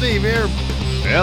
Steve 0.00 0.22
here. 0.22 0.46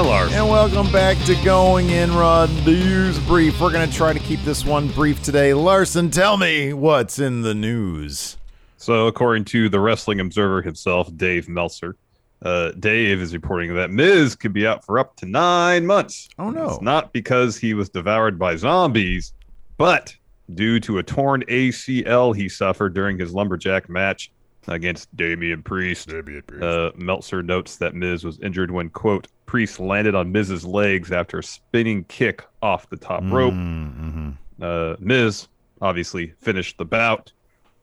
Lars. 0.03 0.31
And 0.33 0.47
welcome 0.47 0.91
back 0.91 1.17
to 1.25 1.33
Going 1.43 1.89
In 1.89 2.13
Raw 2.13 2.45
the 2.45 2.61
News 2.61 3.17
Brief. 3.21 3.59
We're 3.59 3.71
going 3.71 3.89
to 3.89 3.95
try 3.95 4.13
to 4.13 4.19
keep 4.19 4.39
this 4.41 4.63
one 4.63 4.89
brief 4.89 5.23
today. 5.23 5.55
Larson, 5.55 6.11
tell 6.11 6.37
me 6.37 6.73
what's 6.73 7.17
in 7.17 7.41
the 7.41 7.55
news. 7.55 8.37
So, 8.77 9.07
according 9.07 9.45
to 9.45 9.67
the 9.67 9.79
Wrestling 9.79 10.19
Observer 10.19 10.61
himself, 10.61 11.09
Dave 11.17 11.49
Meltzer, 11.49 11.95
uh, 12.43 12.73
Dave 12.73 13.19
is 13.19 13.33
reporting 13.33 13.73
that 13.73 13.89
Miz 13.89 14.35
could 14.35 14.53
be 14.53 14.67
out 14.67 14.85
for 14.85 14.99
up 14.99 15.15
to 15.15 15.25
nine 15.25 15.87
months. 15.87 16.29
Oh, 16.37 16.51
no. 16.51 16.69
It's 16.69 16.81
not 16.81 17.11
because 17.13 17.57
he 17.57 17.73
was 17.73 17.89
devoured 17.89 18.37
by 18.37 18.57
zombies, 18.57 19.33
but 19.77 20.15
due 20.53 20.79
to 20.81 20.99
a 20.99 21.03
torn 21.03 21.43
ACL 21.47 22.35
he 22.35 22.47
suffered 22.47 22.93
during 22.93 23.17
his 23.17 23.33
lumberjack 23.33 23.89
match 23.89 24.29
against 24.67 25.15
Damian 25.15 25.63
Priest. 25.63 26.09
Damian 26.09 26.43
Priest. 26.43 26.63
Uh, 26.63 26.91
Meltzer 26.95 27.41
notes 27.41 27.77
that 27.77 27.95
Miz 27.95 28.23
was 28.23 28.39
injured 28.39 28.71
when, 28.71 28.89
quote, 28.89 29.27
Priest 29.45 29.79
landed 29.79 30.13
on 30.13 30.31
Miz's 30.31 30.65
legs 30.65 31.11
after 31.11 31.39
a 31.39 31.43
spinning 31.43 32.03
kick 32.05 32.43
off 32.61 32.89
the 32.89 32.97
top 32.97 33.23
rope. 33.25 33.53
Mm-hmm. 33.53 34.31
Uh, 34.61 34.95
Miz 34.99 35.47
obviously 35.81 36.33
finished 36.39 36.77
the 36.77 36.85
bout. 36.85 37.31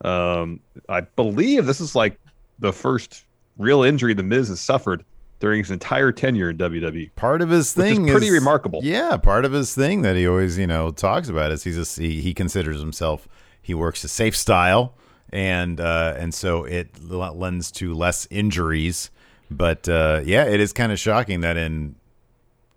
Um, 0.04 0.60
I 0.88 1.00
believe 1.02 1.66
this 1.66 1.80
is 1.80 1.94
like 1.94 2.18
the 2.58 2.72
first 2.72 3.24
real 3.56 3.82
injury 3.82 4.12
the 4.12 4.22
Miz 4.22 4.48
has 4.48 4.60
suffered 4.60 5.04
during 5.40 5.60
his 5.60 5.70
entire 5.70 6.12
tenure 6.12 6.50
in 6.50 6.58
WWE. 6.58 7.14
Part 7.16 7.42
of 7.42 7.50
his 7.50 7.74
Which 7.74 7.86
is 7.86 7.96
thing 7.96 8.08
pretty 8.08 8.30
remarkable. 8.30 8.80
Yeah, 8.82 9.16
part 9.16 9.44
of 9.44 9.52
his 9.52 9.74
thing 9.74 10.02
that 10.02 10.16
he 10.16 10.26
always, 10.26 10.58
you 10.58 10.66
know, 10.66 10.90
talks 10.90 11.28
about 11.28 11.52
is 11.52 11.64
he's 11.64 11.98
a, 11.98 12.02
he, 12.02 12.20
he 12.20 12.34
considers 12.34 12.80
himself 12.80 13.28
he 13.64 13.74
works 13.74 14.04
a 14.04 14.08
safe 14.08 14.36
style, 14.36 14.94
and 15.34 15.80
uh, 15.80 16.14
and 16.16 16.32
so 16.32 16.64
it 16.64 16.88
lends 17.04 17.70
to 17.72 17.92
less 17.92 18.26
injuries. 18.30 19.10
But 19.50 19.88
uh, 19.88 20.22
yeah, 20.24 20.44
it 20.46 20.60
is 20.60 20.72
kind 20.72 20.92
of 20.92 20.98
shocking 20.98 21.40
that 21.42 21.56
in 21.58 21.96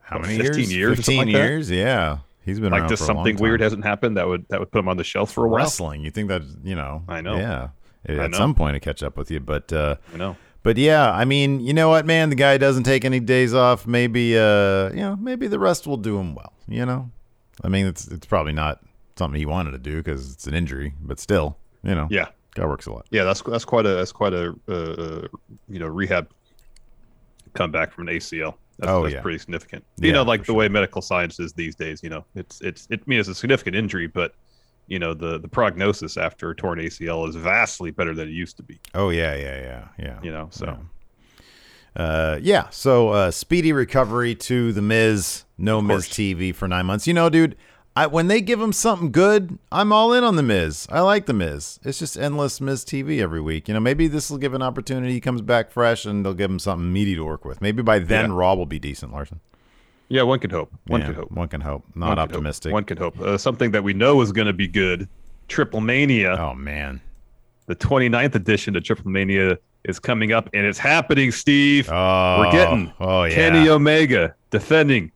how 0.02 0.20
many 0.20 0.38
15 0.38 0.56
years? 0.56 0.74
years 0.74 0.98
Fifteen 0.98 1.18
like 1.20 1.26
that? 1.28 1.32
years, 1.34 1.72
yeah. 1.72 2.18
He's 2.44 2.60
been 2.60 2.72
Like 2.72 2.82
around 2.82 2.90
just 2.90 3.06
for 3.06 3.12
a 3.12 3.16
long 3.16 3.26
something 3.26 3.42
weird 3.44 3.60
hasn't 3.62 3.84
happened 3.84 4.18
that 4.18 4.28
would 4.28 4.46
that 4.50 4.60
would 4.60 4.72
put 4.72 4.80
him 4.80 4.88
on 4.90 4.98
the 4.98 5.04
shelf 5.04 5.32
for 5.32 5.46
a 5.46 5.50
while. 5.50 5.60
wrestling. 5.60 6.02
You 6.02 6.12
think 6.12 6.30
that 6.30 6.42
you 6.64 6.76
know? 6.76 7.04
I 7.08 7.22
know. 7.22 7.36
Yeah, 7.38 7.70
I 8.08 8.14
at 8.14 8.32
know. 8.32 8.38
some 8.38 8.56
point 8.56 8.76
to 8.76 8.80
catch 8.80 9.04
up 9.04 9.18
with 9.18 9.30
you, 9.32 9.40
but. 9.40 9.72
uh 9.72 9.96
I 10.14 10.18
know. 10.18 10.36
but 10.64 10.78
yeah, 10.78 11.12
I 11.12 11.26
mean, 11.26 11.60
you 11.60 11.74
know 11.74 11.90
what, 11.90 12.06
man? 12.06 12.30
The 12.30 12.36
guy 12.36 12.58
doesn't 12.58 12.84
take 12.84 13.06
any 13.06 13.20
days 13.20 13.54
off. 13.54 13.86
Maybe, 13.86 14.38
uh, 14.38 14.90
you 14.92 14.98
know, 15.02 15.16
maybe 15.20 15.48
the 15.48 15.60
rest 15.60 15.88
will 15.88 15.98
do 15.98 16.18
him 16.20 16.36
well. 16.36 16.54
You 16.68 16.86
know, 16.86 17.12
I 17.64 17.68
mean, 17.70 17.86
it's 17.86 18.08
it's 18.08 18.26
probably 18.26 18.54
not 18.54 18.82
something 19.18 19.38
he 19.40 19.46
wanted 19.46 19.72
to 19.72 19.78
do 19.80 19.98
because 19.98 20.32
it's 20.34 20.48
an 20.48 20.54
injury, 20.54 20.94
but 21.02 21.20
still, 21.20 21.58
you 21.84 21.96
know, 21.96 22.08
Yeah, 22.10 22.28
guy 22.58 22.66
works 22.66 22.86
a 22.88 22.92
lot. 22.92 23.06
yeah. 23.12 23.24
That's 23.24 23.42
that's 23.42 23.66
quite 23.66 23.86
a 23.86 23.90
that's 23.96 24.12
quite 24.12 24.34
a 24.34 24.54
uh, 24.68 24.72
uh, 24.74 25.28
you 25.70 25.80
know 25.80 25.88
rehab 25.88 26.30
comeback 27.54 27.92
from 27.92 28.08
an 28.08 28.16
ACL. 28.16 28.56
That's, 28.80 28.92
Oh, 28.92 29.04
that's 29.04 29.16
yeah. 29.16 29.22
pretty 29.22 29.40
significant. 29.40 29.84
Yeah, 29.98 30.08
you 30.08 30.14
know, 30.14 30.24
like 30.24 30.46
the 30.46 30.54
way 30.54 30.68
medical 30.68 31.02
science 31.02 31.40
is 31.40 31.54
these 31.54 31.76
days. 31.76 32.02
You 32.04 32.10
know, 32.10 32.26
it's 32.36 32.62
it's 32.62 32.88
it 32.90 33.00
I 33.02 33.04
mean 33.10 33.20
it's 33.20 33.30
a 33.30 33.36
significant 33.36 33.76
injury, 33.76 34.08
but 34.08 34.36
you 34.88 35.00
know 35.00 35.14
the 35.14 35.40
the 35.40 35.48
prognosis 35.48 36.18
after 36.18 36.50
a 36.52 36.56
torn 36.56 36.80
ACL 36.80 37.28
is 37.28 37.36
vastly 37.36 37.92
better 37.92 38.14
than 38.14 38.28
it 38.28 38.32
used 38.34 38.58
to 38.58 38.64
be. 38.64 38.80
Oh 38.94 39.10
yeah, 39.10 39.36
yeah, 39.36 39.60
yeah, 39.62 39.88
yeah. 40.00 40.20
You 40.24 40.32
know, 40.32 40.48
so 40.52 40.66
Yeah. 40.66 40.78
Uh, 41.96 42.40
yeah. 42.42 42.70
So 42.70 43.10
uh, 43.10 43.32
speedy 43.32 43.74
recovery 43.74 44.36
to 44.36 44.72
the 44.72 44.82
Miz. 44.84 45.46
No 45.58 45.82
Miz. 45.82 46.08
TV 46.08 46.54
for 46.54 46.68
nine 46.68 46.86
months. 46.86 47.08
You 47.08 47.14
know, 47.14 47.30
dude. 47.30 47.56
I, 47.98 48.08
when 48.08 48.28
they 48.28 48.42
give 48.42 48.62
him 48.62 48.72
something 48.74 49.12
good, 49.12 49.58
I'm 49.72 49.92
all 49.92 50.14
in 50.14 50.24
on 50.24 50.36
the 50.36 50.44
Miz. 50.44 50.88
I 50.92 51.00
like 51.02 51.26
the 51.26 51.34
Miz. 51.34 51.80
It's 51.84 51.98
just 52.00 52.18
endless 52.18 52.62
Miz 52.62 52.86
TV 52.86 53.22
every 53.22 53.42
week. 53.42 53.68
You 53.68 53.74
know, 53.74 53.80
maybe 53.80 54.08
this 54.08 54.30
will 54.30 54.38
give 54.38 54.54
an 54.54 54.62
opportunity. 54.62 55.14
He 55.14 55.20
comes 55.22 55.42
back 55.42 55.72
fresh, 55.72 56.06
and 56.06 56.24
they'll 56.26 56.34
give 56.36 56.52
him 56.52 56.60
something 56.60 56.92
meaty 56.94 57.16
to 57.16 57.24
work 57.26 57.44
with. 57.44 57.62
Maybe 57.62 57.82
by 57.82 58.00
then, 58.00 58.30
Yeah. 58.32 58.36
Raw 58.38 58.54
will 58.56 58.66
be 58.66 58.80
decent. 58.80 59.12
Larson. 59.14 59.40
yeah, 60.10 60.22
one 60.22 60.40
could 60.40 60.52
hope. 60.52 60.72
One 60.88 61.02
Yeah, 61.02 61.08
could 61.08 61.16
hope. 61.16 61.32
One 61.32 61.48
can 61.48 61.62
hope. 61.62 61.84
Not 61.96 62.06
One 62.06 62.10
could 62.10 62.20
hope. 62.20 62.30
optimistic. 62.30 62.74
One 62.74 62.84
could 62.84 63.00
hope. 63.00 63.20
Uh, 63.20 63.38
something 63.38 63.72
that 63.72 63.84
we 63.84 63.94
know 63.94 64.22
is 64.22 64.32
going 64.32 64.48
to 64.48 64.54
be 64.54 64.68
good. 64.68 65.10
Triple 65.48 65.82
Mania, 65.82 66.38
Oh 66.40 66.54
man. 66.54 67.02
the 67.66 67.76
29th 67.76 68.36
edition 68.36 68.76
of 68.76 68.84
Triple 68.84 69.10
Mania 69.12 69.58
is 69.86 69.98
coming 70.00 70.34
up, 70.34 70.50
and 70.54 70.66
it's 70.66 70.78
happening, 70.78 71.32
Steve. 71.32 71.90
Oh, 71.92 72.40
We're 72.40 72.52
getting 72.52 72.94
Oh 73.00 73.24
yeah. 73.24 73.34
Kenny 73.34 73.68
Omega 73.70 74.36
defending 74.52 75.12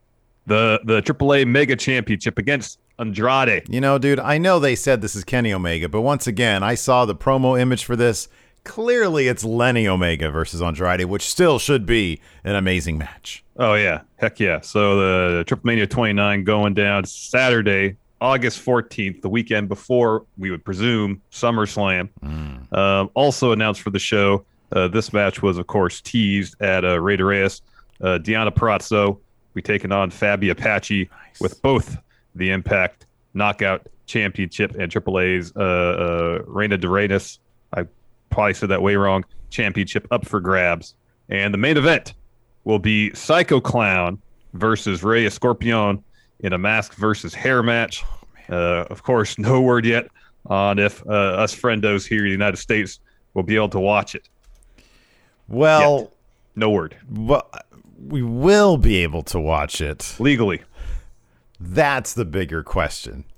the 0.46 0.80
the 0.84 1.02
AAA 1.02 1.48
Mega 1.48 1.76
Championship 1.76 2.38
against 2.38 2.80
Andrade. 3.00 3.64
You 3.70 3.82
know, 3.82 3.98
dude, 3.98 4.20
I 4.20 4.38
know 4.38 4.60
they 4.60 4.76
said 4.76 5.02
this 5.02 5.16
is 5.16 5.24
Kenny 5.24 5.54
Omega, 5.54 5.90
but 5.90 6.02
once 6.02 6.28
again, 6.28 6.64
I 6.64 6.76
saw 6.76 7.06
the 7.06 7.16
promo 7.16 7.60
image 7.60 7.84
for 7.86 7.96
this. 7.96 8.28
Clearly, 8.64 9.28
it's 9.28 9.44
Lenny 9.44 9.88
Omega 9.88 10.30
versus 10.30 10.62
Andrade, 10.62 11.06
which 11.06 11.24
still 11.24 11.58
should 11.58 11.86
be 11.88 12.22
an 12.44 12.56
amazing 12.56 12.98
match. 12.98 13.44
Oh 13.58 13.74
yeah, 13.74 14.02
heck 14.18 14.40
yeah! 14.40 14.62
So 14.62 14.98
the 15.38 15.44
Triple 15.46 15.66
Mania 15.66 15.88
29 15.88 16.44
going 16.44 16.76
down 16.76 17.06
Saturday, 17.06 17.98
August 18.20 18.64
14th, 18.64 19.22
the 19.22 19.30
weekend 19.30 19.68
before 19.68 20.26
we 20.38 20.52
would 20.52 20.64
presume 20.64 21.22
SummerSlam. 21.32 22.10
Um, 22.72 23.10
also 23.16 23.52
announced 23.52 23.82
for 23.82 23.90
the 23.90 24.00
show, 24.00 24.46
uh, 24.74 24.88
this 24.88 25.12
match 25.12 25.42
was 25.42 25.58
of 25.58 25.66
course 25.66 26.02
teased 26.02 26.56
at 26.62 26.86
uh, 26.86 27.00
Rey 27.00 27.18
Reyes. 27.18 27.62
Uh, 28.00 28.20
Deonna 28.20 28.52
Purrazzo 28.52 29.20
be 29.54 29.62
taking 29.62 29.92
on 29.92 30.12
Fabi 30.12 30.50
Apache 30.52 31.10
with 31.40 31.62
both 31.62 31.98
the 32.36 32.50
Impact 32.52 33.06
Knockout 33.34 33.88
Championship 34.06 34.76
and 34.76 34.92
AAA's 34.92 35.54
uh, 35.56 35.60
uh, 35.60 36.44
Reina 36.46 36.78
de 36.78 36.88
Reyes. 36.88 37.40
I 37.74 37.86
probably 38.30 38.54
said 38.54 38.70
that 38.70 38.82
way 38.82 38.96
wrong. 38.96 39.24
Championship 39.50 40.08
up 40.12 40.26
for 40.26 40.40
grabs, 40.40 40.96
and 41.30 41.54
the 41.54 41.58
main 41.58 41.78
event 41.78 42.14
will 42.64 42.80
be 42.80 43.14
Psycho 43.14 43.60
Clown 43.60 44.22
versus 44.54 45.04
Rey 45.04 45.26
Escorpion 45.26 46.02
in 46.40 46.54
a 46.54 46.58
mask 46.58 46.96
versus 46.96 47.34
hair 47.34 47.62
match. 47.64 48.04
Uh, 48.50 48.86
of 48.90 49.04
course, 49.04 49.38
no 49.38 49.62
word 49.62 49.86
yet 49.86 50.08
on 50.48 50.80
if 50.80 51.06
uh, 51.08 51.12
us 51.12 51.54
friendos 51.56 52.08
here 52.08 52.20
in 52.20 52.26
the 52.26 52.32
United 52.32 52.58
States 52.58 53.00
will 53.34 53.44
be 53.44 53.56
able 53.56 53.70
to 53.70 53.80
watch 53.80 54.16
it. 54.16 54.28
Well, 55.48 56.12
No 56.56 56.70
word. 56.70 56.96
well, 57.10 57.50
we 58.08 58.22
will 58.22 58.78
be 58.78 58.98
able 58.98 59.24
to 59.24 59.40
watch 59.40 59.82
it. 59.82 60.16
Legally. 60.20 60.62
That's 61.60 62.14
the 62.14 62.26
bigger 62.26 62.64
question. 62.64 63.26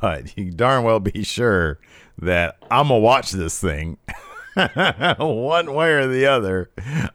But 0.00 0.38
you 0.38 0.52
darn 0.52 0.84
well 0.84 1.00
be 1.00 1.24
sure 1.24 1.80
that 2.18 2.56
I'm 2.70 2.86
to 2.86 2.94
watch 2.94 3.32
this 3.32 3.60
thing 3.60 3.98
one 4.54 5.74
way 5.74 5.90
or 5.92 6.06
the 6.06 6.26
other. 6.26 6.70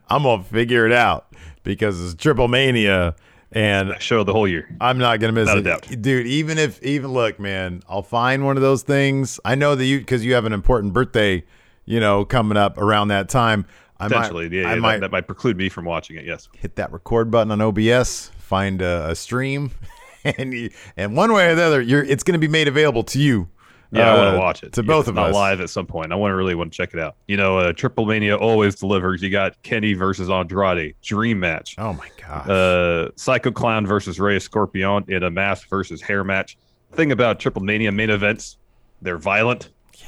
I'm 0.10 0.24
to 0.24 0.44
figure 0.44 0.86
it 0.86 0.92
out 0.92 1.34
because 1.64 2.04
it's 2.04 2.22
Triple 2.22 2.50
Mania 2.50 3.16
and 3.54 3.96
Show 4.02 4.24
the 4.26 4.34
whole 4.34 4.48
year. 4.48 4.68
I'm 4.82 4.98
not 4.98 5.20
gonna 5.22 5.32
miss 5.34 5.48
a 5.50 5.58
it, 5.58 5.62
doubt. 5.62 5.88
dude. 6.02 6.28
Even 6.28 6.58
if, 6.58 6.82
even 6.84 7.14
look, 7.14 7.40
man, 7.40 7.84
I'll 7.88 8.04
find 8.04 8.46
one 8.46 8.58
of 8.58 8.64
those 8.64 8.84
things. 8.84 9.40
I 9.46 9.56
know 9.56 9.76
that 9.76 9.86
you 9.86 10.00
because 10.00 10.26
you 10.26 10.34
have 10.34 10.44
an 10.46 10.52
important 10.54 10.92
birthday, 10.92 11.46
you 11.86 12.00
know, 12.02 12.26
coming 12.26 12.58
up 12.58 12.78
around 12.78 13.08
that 13.10 13.30
time. 13.30 13.66
Potentially. 14.00 14.50
might, 14.50 14.56
yeah, 14.56 14.74
yeah, 14.74 14.80
might 14.80 14.94
that, 14.96 15.02
that 15.02 15.12
might 15.12 15.28
preclude 15.28 15.58
me 15.58 15.70
from 15.70 15.86
watching 15.86 16.18
it. 16.18 16.26
Yes. 16.26 16.48
hit 16.56 16.76
that 16.76 16.92
record 16.92 17.32
button 17.32 17.52
on 17.52 17.62
OBS, 17.62 18.30
find 18.38 18.82
a, 18.82 19.10
a 19.10 19.16
stream, 19.16 19.72
and 20.24 20.54
you, 20.54 20.70
and 20.96 21.16
one 21.16 21.34
way 21.34 21.50
or 21.50 21.56
the 21.56 21.64
other, 21.64 21.82
you're 21.82 22.04
it's 22.04 22.24
gonna 22.24 22.38
be 22.40 22.48
made 22.48 22.68
available 22.68 23.04
to 23.06 23.20
you. 23.20 23.48
Yeah, 23.92 24.14
I 24.14 24.18
want 24.18 24.28
uh, 24.28 24.32
to 24.34 24.38
watch 24.40 24.64
it. 24.64 24.74
to 24.74 24.82
If 24.82 24.88
both 24.88 25.08
of 25.08 25.18
us. 25.18 25.34
live 25.34 25.62
at 25.62 25.70
some 25.70 25.86
point. 25.86 26.12
I 26.12 26.16
want 26.16 26.32
to 26.32 26.36
really 26.36 26.56
want 26.56 26.74
to 26.74 26.76
check 26.76 26.94
it 26.94 27.00
out. 27.00 27.16
You 27.28 27.38
know, 27.38 27.58
uh, 27.58 27.72
Triple 27.72 28.06
Mania 28.06 28.36
always 28.36 28.76
delivers. 28.76 29.22
You 29.22 29.30
got 29.30 29.62
Kenny 29.64 29.94
versus 29.94 30.30
Andrade, 30.30 30.94
dream 31.02 31.40
match. 31.40 31.76
Oh 31.78 31.94
my 31.94 32.10
god. 32.22 32.50
uh, 32.50 33.12
Psycho 33.16 33.50
Clown 33.52 33.88
versus 33.88 34.20
Rey 34.20 34.40
Scorpion 34.40 35.06
in 35.08 35.24
a 35.24 35.32
mask 35.32 35.70
versus 35.70 36.02
hair 36.02 36.26
match. 36.26 36.58
Thing 36.92 37.14
about 37.14 37.40
Triple 37.40 37.62
Mania 37.62 37.92
main 37.94 38.10
events, 38.10 38.58
they're 39.02 39.18
violent. 39.18 39.70
Yeah. 39.98 40.08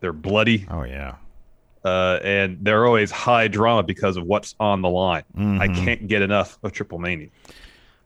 They're 0.00 0.12
bloody. 0.12 0.66
oh 0.68 0.82
yeah. 0.82 1.14
Uh, 1.86 2.18
and 2.24 2.58
they're 2.62 2.84
always 2.84 3.12
high 3.12 3.46
drama 3.46 3.84
because 3.84 4.16
of 4.16 4.24
what's 4.24 4.56
on 4.58 4.82
the 4.82 4.88
line. 4.88 5.22
I 5.36 5.68
Mhm. 5.68 5.84
can't 5.84 6.08
get 6.08 6.20
enough 6.20 6.58
of 6.64 6.72
Triple 6.72 6.98
Mania. 6.98 7.28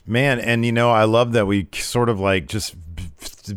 Man, 0.07 0.39
and 0.39 0.67
you 0.67 0.73
know, 0.73 0.91
I 0.91 1.05
love 1.05 1.33
that 1.33 1.47
we 1.47 1.67
sort 1.73 2.09
of 2.11 2.21
like 2.21 2.47
just 2.47 2.75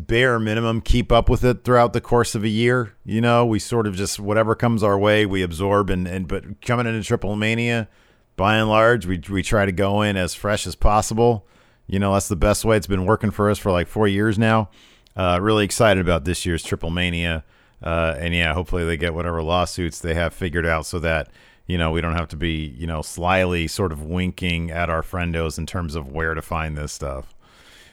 bare 0.06 0.38
minimum 0.38 0.80
keep 0.80 1.12
up 1.12 1.28
with 1.28 1.44
it 1.44 1.62
throughout 1.64 1.92
the 1.92 2.00
course 2.00 2.34
of 2.34 2.42
a 2.42 2.48
year. 2.48 2.94
You 3.04 3.20
know, 3.20 3.44
we 3.44 3.58
sort 3.58 3.86
of 3.86 3.94
just 3.96 4.18
whatever 4.18 4.54
comes 4.54 4.82
our 4.82 4.98
way, 4.98 5.26
we 5.26 5.42
absorb 5.42 5.90
and 5.90 6.06
and 6.08 6.26
but 6.26 6.60
coming 6.62 6.86
into 6.86 7.02
Triple 7.02 7.36
Mania, 7.36 7.88
by 8.36 8.56
and 8.56 8.68
large, 8.68 9.06
we 9.06 9.20
we 9.28 9.42
try 9.42 9.66
to 9.66 9.72
go 9.72 10.00
in 10.02 10.16
as 10.16 10.34
fresh 10.34 10.66
as 10.66 10.74
possible. 10.74 11.46
You 11.86 11.98
know, 11.98 12.14
that's 12.14 12.28
the 12.28 12.36
best 12.36 12.64
way. 12.64 12.76
It's 12.78 12.86
been 12.86 13.04
working 13.04 13.30
for 13.30 13.50
us 13.50 13.58
for 13.58 13.70
like 13.70 13.88
four 13.88 14.08
years 14.08 14.38
now. 14.38 14.70
Uh, 15.16 15.38
really 15.40 15.64
excited 15.64 16.00
about 16.00 16.24
this 16.24 16.46
year's 16.46 16.62
Triple 16.62 16.90
Mania. 16.90 17.44
Uh, 17.84 18.16
and 18.18 18.34
yeah, 18.34 18.54
hopefully 18.54 18.84
they 18.84 18.96
get 18.96 19.14
whatever 19.14 19.42
lawsuits 19.42 20.00
they 20.00 20.14
have 20.14 20.32
figured 20.32 20.64
out 20.64 20.86
so 20.86 20.98
that 20.98 21.28
you 21.66 21.76
know 21.76 21.90
we 21.90 22.00
don't 22.00 22.16
have 22.16 22.28
to 22.28 22.36
be 22.36 22.74
you 22.78 22.86
know 22.86 23.02
slyly 23.02 23.68
sort 23.68 23.92
of 23.92 24.02
winking 24.02 24.70
at 24.70 24.88
our 24.88 25.02
friendos 25.02 25.58
in 25.58 25.66
terms 25.66 25.94
of 25.94 26.10
where 26.10 26.32
to 26.34 26.42
find 26.42 26.76
this 26.76 26.92
stuff. 26.92 27.34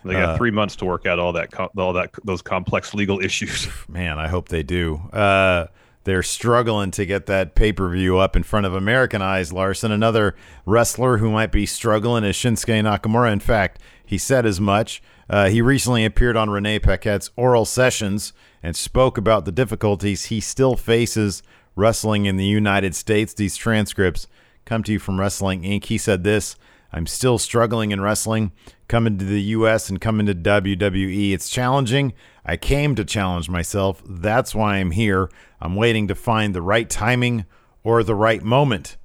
They 0.06 0.14
got 0.14 0.30
uh, 0.30 0.38
three 0.38 0.50
months 0.50 0.78
to 0.78 0.86
work 0.86 1.06
out 1.06 1.20
all 1.20 1.34
that 1.34 1.54
all 1.78 1.94
that 1.94 2.12
those 2.24 2.42
complex 2.42 2.94
legal 2.94 3.20
issues. 3.24 3.68
Man, 3.88 4.18
I 4.18 4.30
hope 4.30 4.48
they 4.48 4.64
do. 4.64 4.96
Uh, 5.12 5.68
they're 6.04 6.24
struggling 6.24 6.90
to 6.92 7.06
get 7.06 7.28
that 7.28 7.54
pay 7.54 7.74
per 7.74 7.90
view 7.90 8.18
up 8.18 8.36
in 8.36 8.44
front 8.44 8.66
of 8.66 8.74
American 8.74 9.22
eyes. 9.22 9.54
Larson, 9.54 9.92
another 9.92 10.36
wrestler 10.66 11.18
who 11.18 11.30
might 11.30 11.52
be 11.52 11.66
struggling, 11.66 12.24
is 12.24 12.36
Shinsuke 12.36 12.82
Nakamura. 12.82 13.32
In 13.32 13.40
fact, 13.40 13.80
he 14.04 14.18
said 14.18 14.46
as 14.46 14.60
much. 14.60 15.04
Uh, 15.32 15.48
he 15.48 15.62
recently 15.62 16.04
appeared 16.04 16.36
on 16.36 16.50
Renee 16.50 16.78
Paquette's 16.78 17.32
Oral 17.38 17.64
Sessions 17.64 18.34
and 18.62 18.76
spoke 18.76 19.18
about 19.18 19.46
the 19.46 19.52
difficulties 19.52 20.26
he 20.26 20.42
still 20.42 20.76
faces 20.76 21.42
wrestling 21.74 22.26
in 22.26 22.36
the 22.36 22.46
United 22.46 22.94
States. 22.94 23.34
These 23.34 23.56
transcripts 23.56 24.28
come 24.66 24.84
to 24.84 24.92
you 24.92 25.00
from 25.00 25.22
Wrestling 25.22 25.62
Inc. 25.62 25.86
He 25.86 25.98
said 25.98 26.26
this 26.26 26.58
I'm 26.92 27.08
still 27.08 27.38
struggling 27.38 27.92
in 27.92 28.02
wrestling. 28.02 28.52
Coming 28.90 29.18
to 29.20 29.24
the 29.24 29.42
US 29.42 29.90
and 29.90 30.02
coming 30.02 30.26
to 30.26 30.36
WWE, 30.36 31.32
it's 31.32 31.50
challenging. 31.50 32.12
I 32.46 32.58
came 32.58 32.94
to 32.96 33.06
challenge 33.06 33.50
myself. 33.50 34.04
That's 34.06 34.54
why 34.54 34.80
I'm 34.80 34.92
here. 34.92 35.30
I'm 35.62 35.78
waiting 35.78 36.10
to 36.10 36.16
find 36.16 36.54
the 36.54 36.62
right 36.62 36.90
timing 36.90 37.46
or 37.86 38.04
the 38.04 38.16
right 38.16 38.44
moment. 38.44 38.98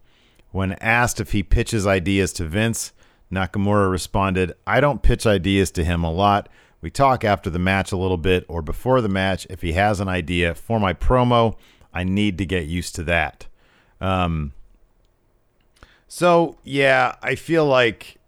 When 0.50 0.72
asked 0.72 1.20
if 1.20 1.30
he 1.30 1.44
pitches 1.44 1.86
ideas 1.86 2.32
to 2.32 2.46
Vince, 2.46 2.92
Nakamura 3.32 3.90
responded, 3.90 4.52
I 4.66 4.80
don't 4.80 5.02
pitch 5.02 5.26
ideas 5.26 5.70
to 5.72 5.84
him 5.84 6.04
a 6.04 6.12
lot. 6.12 6.48
We 6.80 6.90
talk 6.90 7.24
after 7.24 7.50
the 7.50 7.58
match 7.58 7.90
a 7.92 7.96
little 7.96 8.16
bit 8.16 8.44
or 8.48 8.62
before 8.62 9.00
the 9.00 9.08
match 9.08 9.46
if 9.50 9.62
he 9.62 9.72
has 9.72 9.98
an 9.98 10.08
idea 10.08 10.54
for 10.54 10.78
my 10.78 10.92
promo. 10.92 11.56
I 11.92 12.04
need 12.04 12.38
to 12.38 12.46
get 12.46 12.66
used 12.66 12.94
to 12.96 13.02
that. 13.04 13.46
Um, 14.00 14.52
so, 16.06 16.58
yeah, 16.62 17.16
I 17.22 17.34
feel 17.34 17.66
like 17.66 18.18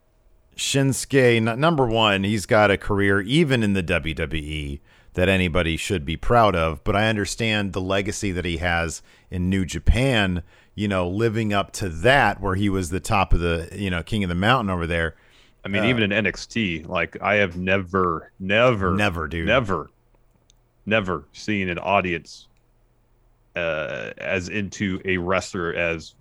Shinsuke, 0.57 1.57
number 1.59 1.87
one, 1.87 2.25
he's 2.25 2.47
got 2.47 2.71
a 2.71 2.79
career 2.79 3.21
even 3.21 3.63
in 3.63 3.75
the 3.75 3.83
WWE 3.83 4.81
that 5.19 5.29
anybody 5.29 5.77
should 5.77 6.05
be 6.05 6.17
proud 6.17 6.55
of. 6.55 6.85
But 6.85 6.95
I 6.95 7.09
understand 7.09 7.73
the 7.73 7.81
legacy 7.81 8.31
that 8.31 8.45
he 8.45 8.59
has 8.59 9.03
in 9.33 9.51
New 9.51 9.65
Japan, 9.65 10.45
you 10.77 10.87
know, 10.87 11.09
living 11.09 11.53
up 11.53 11.73
to 11.73 11.89
that, 11.89 12.41
where 12.41 12.55
he 12.55 12.69
was 12.69 12.91
the 12.91 13.01
top 13.01 13.33
of 13.33 13.41
the, 13.41 13.69
you 13.73 13.91
know, 13.91 14.05
king 14.05 14.23
of 14.23 14.29
the 14.29 14.37
mountain 14.37 14.71
over 14.71 14.87
there. 14.87 15.17
I 15.65 15.69
mean, 15.69 15.83
uh, 15.83 15.87
even 15.89 16.13
in 16.13 16.25
NXT, 16.25 16.87
like 16.87 17.21
I 17.21 17.35
have 17.35 17.57
never, 17.57 18.31
never, 18.39 18.95
never, 18.95 19.27
dude, 19.27 19.49
never, 19.49 19.91
never 20.87 21.25
seen 21.33 21.69
an 21.69 21.79
audience 21.81 22.47
uh, 23.57 24.13
as 24.19 24.49
into 24.49 25.01
a 25.05 25.17
wrestler 25.17 25.75
as 25.75 26.15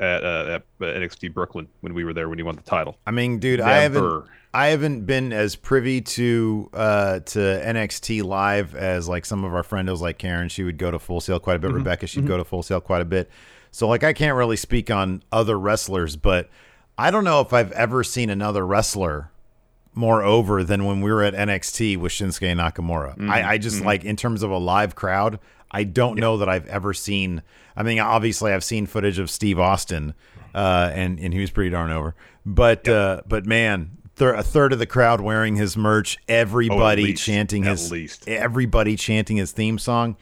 at, 0.00 0.24
uh, 0.24 0.58
at 0.60 0.78
NXT 0.80 1.32
Brooklyn 1.32 1.68
when 1.80 1.94
we 1.94 2.04
were 2.04 2.12
there 2.12 2.28
when 2.28 2.38
he 2.38 2.42
won 2.42 2.56
the 2.56 2.62
title. 2.62 2.96
I 3.06 3.10
mean, 3.10 3.38
dude. 3.38 3.60
I 3.60 3.78
haven't 3.78 4.26
I 4.54 4.66
haven't 4.68 5.04
been 5.04 5.32
as 5.32 5.56
privy 5.56 6.00
to 6.00 6.70
uh, 6.72 7.20
to 7.20 7.38
NXT 7.38 8.22
live 8.22 8.76
as 8.76 9.08
like 9.08 9.26
some 9.26 9.42
of 9.44 9.52
our 9.52 9.64
friendos 9.64 10.00
like 10.00 10.18
Karen. 10.18 10.48
She 10.48 10.62
would 10.62 10.78
go 10.78 10.92
to 10.92 10.98
Full 10.98 11.20
Sail 11.20 11.40
quite 11.40 11.56
a 11.56 11.58
bit. 11.58 11.68
Mm-hmm. 11.68 11.78
Rebecca, 11.78 12.06
she'd 12.06 12.20
mm-hmm. 12.20 12.28
go 12.28 12.36
to 12.36 12.44
Full 12.44 12.62
Sail 12.62 12.80
quite 12.80 13.02
a 13.02 13.04
bit. 13.04 13.28
So 13.72 13.88
like 13.88 14.04
I 14.04 14.12
can't 14.12 14.36
really 14.36 14.56
speak 14.56 14.90
on 14.92 15.24
other 15.32 15.58
wrestlers, 15.58 16.14
but 16.14 16.48
I 16.96 17.10
don't 17.10 17.24
know 17.24 17.40
if 17.40 17.52
I've 17.52 17.72
ever 17.72 18.04
seen 18.04 18.30
another 18.30 18.64
wrestler 18.64 19.32
more 19.94 20.22
over 20.22 20.62
than 20.62 20.84
when 20.84 21.00
we 21.00 21.12
were 21.12 21.22
at 21.22 21.34
NXT 21.34 21.98
with 21.98 22.12
Shinsuke 22.12 22.54
Nakamura. 22.56 23.16
Mm-hmm. 23.16 23.30
I, 23.30 23.50
I, 23.50 23.58
just 23.58 23.78
mm-hmm. 23.78 23.86
like 23.86 24.04
in 24.04 24.16
terms 24.16 24.42
of 24.42 24.50
a 24.50 24.58
live 24.58 24.94
crowd, 24.94 25.38
I 25.74 25.82
don't 25.82 26.16
yeah. 26.16 26.20
know 26.20 26.36
that 26.38 26.48
I've 26.48 26.66
ever 26.68 26.94
seen. 26.94 27.42
I 27.76 27.82
mean, 27.82 27.98
obviously, 27.98 28.52
I've 28.52 28.62
seen 28.62 28.86
footage 28.86 29.18
of 29.18 29.28
Steve 29.28 29.58
Austin, 29.58 30.14
uh, 30.54 30.90
and 30.94 31.18
and 31.18 31.34
he 31.34 31.40
was 31.40 31.50
pretty 31.50 31.70
darn 31.70 31.90
over. 31.90 32.14
But 32.46 32.88
uh, 32.88 33.22
but 33.26 33.44
man, 33.44 33.98
th- 34.16 34.34
a 34.36 34.44
third 34.44 34.72
of 34.72 34.78
the 34.78 34.86
crowd 34.86 35.20
wearing 35.20 35.56
his 35.56 35.76
merch, 35.76 36.16
everybody 36.28 37.02
oh, 37.02 37.06
least, 37.06 37.24
chanting 37.24 37.64
his 37.64 37.90
least. 37.90 38.28
everybody 38.28 38.94
chanting 38.94 39.36
his 39.36 39.50
theme 39.50 39.80
song, 39.80 40.16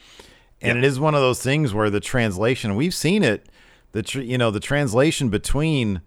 and 0.62 0.78
it 0.78 0.84
is 0.84 0.98
one 0.98 1.14
of 1.14 1.20
those 1.20 1.42
things 1.42 1.74
where 1.74 1.90
the 1.90 2.00
translation 2.00 2.74
we've 2.74 2.94
seen 2.94 3.22
it, 3.22 3.46
the 3.92 4.02
tr- 4.02 4.20
you 4.20 4.38
know 4.38 4.50
the 4.50 4.58
translation 4.58 5.28
between 5.28 6.00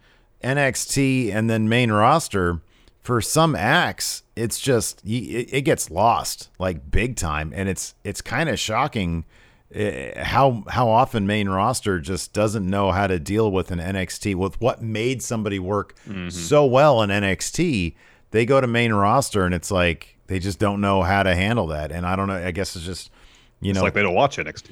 NXT 0.43 1.31
and 1.31 1.51
then 1.51 1.69
main 1.69 1.91
roster 1.91 2.61
for 3.05 3.21
some 3.21 3.55
acts 3.55 4.23
it's 4.35 4.59
just 4.59 5.01
it, 5.05 5.61
gets 5.61 5.89
lost 5.89 6.49
like 6.59 6.91
big 6.91 7.15
time. 7.15 7.53
And 7.55 7.69
it's 7.69 7.95
it's 8.03 8.21
kind 8.21 8.49
of 8.49 8.59
shocking 8.59 9.25
eh, 9.73 10.21
how 10.21 10.63
how 10.67 10.89
often 10.89 11.25
main 11.25 11.47
roster 11.47 11.99
just 11.99 12.33
doesn't 12.33 12.69
know 12.69 12.91
how 12.91 13.07
to 13.07 13.19
deal 13.19 13.51
with 13.51 13.71
an 13.71 13.79
NXT 13.79 14.35
with 14.35 14.59
what 14.59 14.81
made 14.81 15.23
somebody 15.23 15.59
work 15.59 15.95
mm-hmm. 16.07 16.29
so 16.29 16.65
well 16.65 17.01
in 17.01 17.09
NXT 17.09 17.95
they 18.31 18.45
go 18.45 18.59
to 18.59 18.67
main 18.67 18.91
roster 18.91 19.45
and 19.45 19.53
it's 19.53 19.71
like 19.71 20.17
they 20.27 20.39
just 20.39 20.59
don't 20.59 20.81
know 20.81 21.03
how 21.03 21.23
to 21.23 21.35
handle 21.35 21.67
that. 21.67 21.91
And 21.91 22.05
I 22.05 22.15
don't 22.15 22.27
know 22.27 22.35
I 22.35 22.51
guess 22.51 22.75
it's 22.75 22.85
just 22.85 23.11
you 23.61 23.67
know 23.67 23.69
it's 23.69 23.77
know 23.77 23.83
like 23.83 23.93
they 23.93 24.03
don't 24.03 24.15
watch 24.15 24.37
NXT 24.37 24.71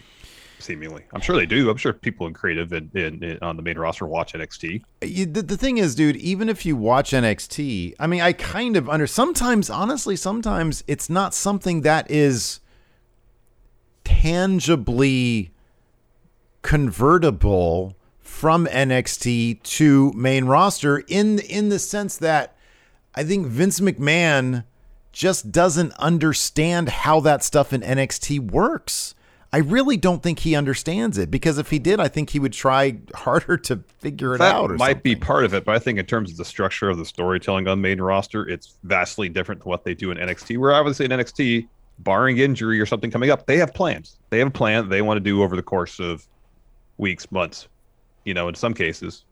seemingly. 0.64 1.04
I'm 1.14 1.22
sure 1.22 1.36
they 1.36 1.46
do. 1.46 1.70
I'm 1.70 1.78
sure 1.78 1.94
people 1.94 2.28
in 2.28 2.34
creative 2.34 2.72
and, 2.72 3.40
on 3.42 3.58
the 3.58 3.62
main 3.62 3.78
roster 3.78 4.06
watch 4.06 4.34
NXT. 4.34 4.84
The, 5.02 5.26
the 5.26 5.58
thing 5.58 5.78
is, 5.78 5.96
dude, 5.96 6.16
even 6.18 6.50
if 6.50 6.66
you 6.66 6.76
watch 6.76 7.12
NXT, 7.12 7.96
I 8.00 8.08
mean, 8.08 8.22
I 8.22 8.34
kind 8.34 8.76
of 8.76 8.90
under 8.90 9.08
sometimes, 9.08 9.70
honestly, 9.70 10.16
sometimes 10.16 10.84
it's 10.88 11.10
not 11.10 11.34
something 11.34 11.82
that 11.82 12.10
is 12.10 12.60
tangibly 14.04 15.52
convertible 16.62 17.96
from 18.20 18.66
NXT 18.66 19.62
to 19.64 20.12
main 20.14 20.46
roster 20.46 21.00
in 21.08 21.40
in 21.40 21.70
the 21.70 21.80
sense 21.80 22.18
that 22.18 22.56
I 23.16 23.24
think 23.24 23.48
Vince 23.48 23.80
McMahon 23.80 24.64
just 25.12 25.52
doesn't 25.52 25.94
understand 25.94 26.90
how 26.90 27.20
that 27.20 27.44
stuff 27.44 27.72
in 27.72 27.82
NXT 27.82 28.52
works. 28.52 29.14
I 29.54 29.60
really 29.60 29.98
don't 29.98 30.24
think 30.24 30.40
he 30.40 30.56
understands 30.56 31.20
it 31.20 31.30
because 31.30 31.60
if 31.60 31.70
he 31.70 31.78
did, 31.78 32.00
I 32.00 32.08
think 32.08 32.32
he 32.32 32.40
would 32.40 32.54
try 32.54 32.98
harder 33.14 33.56
to 33.58 33.84
figure 34.00 34.34
it 34.34 34.42
out. 34.42 34.68
that 34.68 34.74
out. 34.74 34.80
might 34.80 34.88
something. 34.88 35.02
be 35.04 35.16
part 35.16 35.46
of 35.46 35.54
it, 35.54 35.64
but 35.64 35.76
I 35.76 35.80
think 35.80 36.00
in 36.00 36.08
terms 36.08 36.32
of 36.32 36.38
the 36.38 36.46
structure 36.46 36.90
of 36.90 36.98
the 36.98 37.06
storytelling 37.06 37.68
on 37.68 37.80
main 37.80 38.02
roster, 38.02 38.50
it's 38.50 38.80
vastly 38.84 39.30
different 39.30 39.62
to 39.62 39.68
what 39.68 39.84
they 39.84 39.94
do 39.94 40.10
in 40.10 40.18
NXT. 40.18 40.58
Where 40.58 40.74
I 40.74 40.82
would 40.82 40.96
say 40.96 41.06
in 41.06 41.12
NXT, 41.12 41.68
barring 42.00 42.40
injury 42.40 42.82
or 42.82 42.88
something 42.88 43.12
coming 43.12 43.30
up, 43.30 43.46
they 43.46 43.58
have 43.58 43.76
plans. 43.76 44.18
They 44.32 44.40
have 44.40 44.48
a 44.48 44.52
plan 44.52 44.90
they 44.90 45.04
want 45.04 45.18
to 45.18 45.22
do 45.22 45.44
over 45.44 45.56
the 45.56 45.62
course 45.62 46.00
of 46.00 46.26
weeks, 46.98 47.32
months, 47.32 47.68
you 48.26 48.34
know, 48.34 48.48
in 48.48 48.56
some 48.56 48.74
cases, 48.74 49.24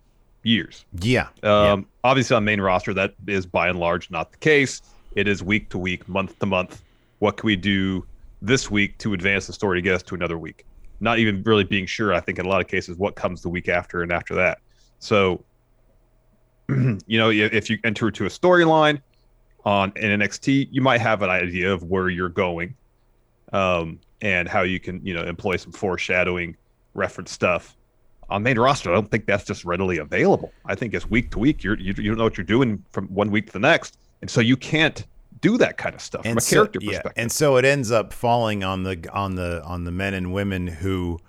years. 0.44 0.86
Yeah. 1.02 1.30
Um, 1.42 1.80
yeah. 1.82 1.82
Obviously, 2.04 2.36
on 2.36 2.46
main 2.46 2.62
roster, 2.62 2.94
that 2.94 3.16
is 3.26 3.48
by 3.48 3.70
and 3.70 3.80
large 3.80 4.12
not 4.12 4.32
the 4.32 4.38
case. 4.38 4.84
It 5.16 5.28
is 5.28 5.42
week 5.42 5.70
to 5.70 5.80
week, 5.80 6.08
month 6.08 6.38
to 6.40 6.46
month. 6.46 6.84
What 7.18 7.38
can 7.38 7.48
we 7.48 7.56
do 7.56 8.06
this 8.42 8.72
week 8.72 8.98
to 9.00 9.14
advance 9.14 9.48
the 9.48 9.54
story 9.54 9.78
to 9.78 9.82
get 9.82 9.94
us 9.94 10.04
to 10.04 10.16
another 10.16 10.38
week. 10.38 10.66
Not 11.00 11.20
even 11.20 11.44
really 11.44 11.64
being 11.64 11.86
sure, 11.86 12.14
I 12.14 12.20
think, 12.20 12.40
in 12.40 12.46
a 12.46 12.50
lot 12.50 12.62
of 12.62 12.68
cases, 12.68 12.98
what 12.98 13.16
comes 13.16 13.42
the 13.42 13.50
week 13.50 13.70
after 13.70 14.04
and 14.04 14.12
after 14.12 14.36
that. 14.36 14.60
So, 15.00 15.44
you 16.70 17.18
know, 17.18 17.30
if 17.30 17.70
you 17.70 17.78
enter 17.84 18.12
to 18.12 18.26
a 18.26 18.30
storyline 18.30 19.02
on 19.66 19.94
an 19.96 20.20
NXT, 20.20 20.70
you 20.72 20.82
might 20.82 21.02
have 21.02 21.22
an 21.22 21.30
idea 21.30 21.72
of 21.72 21.84
where 21.84 22.10
you're 22.10 22.30
going 22.30 22.76
um, 23.54 24.00
and 24.22 24.48
how 24.48 24.62
you 24.62 24.80
can, 24.80 25.06
you 25.06 25.14
know, 25.14 25.24
employ 25.24 25.56
some 25.56 25.72
foreshadowing 25.72 26.56
reference 26.94 27.32
stuff. 27.32 27.76
On 28.30 28.42
main 28.42 28.58
roster, 28.58 28.92
I 28.92 28.94
don't 28.94 29.12
think 29.12 29.26
that's 29.26 29.44
just 29.44 29.66
readily 29.66 29.98
available. 29.98 30.54
I 30.66 30.76
think 30.76 30.94
it's 30.94 31.10
week 31.10 31.32
to 31.32 31.40
week. 31.40 31.64
You're, 31.64 31.78
you, 31.78 31.94
you 31.98 32.10
don't 32.10 32.18
know 32.18 32.24
what 32.24 32.38
you're 32.38 32.46
doing 32.46 32.84
from 32.92 33.08
one 33.08 33.30
week 33.30 33.48
to 33.48 33.54
the 33.54 33.60
next. 33.60 33.98
And 34.22 34.30
so 34.30 34.40
you 34.40 34.56
can't 34.56 35.06
do 35.42 35.58
that 35.58 35.78
kind 35.78 35.96
of 35.96 36.02
stuff 36.02 36.22
and 36.24 36.34
from 36.34 36.38
a 36.38 36.42
so, 36.42 36.56
character 36.56 36.80
yeah, 36.82 36.90
perspective. 36.90 37.22
And 37.22 37.32
so 37.32 37.58
it 37.58 37.66
ends 37.66 37.92
up 37.92 38.14
falling 38.14 38.64
on 38.64 38.84
the 38.84 39.10
on 39.12 39.36
the 39.36 39.64
on 39.64 39.84
the 39.84 39.92
men 39.92 40.14
and 40.14 40.32
women 40.32 40.68
who 40.68 41.20